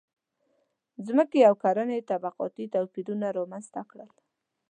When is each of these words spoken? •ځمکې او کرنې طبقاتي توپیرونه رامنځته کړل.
•ځمکې 1.05 1.39
او 1.49 1.53
کرنې 1.63 1.99
طبقاتي 2.11 2.65
توپیرونه 2.73 3.27
رامنځته 3.37 3.81
کړل. 3.91 4.09